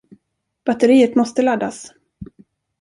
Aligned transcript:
Batteriet 0.65 1.15
måste 1.15 1.41
laddas. 1.41 1.91